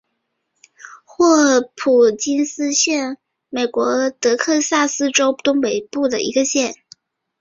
[1.05, 3.17] 霍普金斯县位
[3.49, 6.73] 美国德克萨斯州东北部的一个县。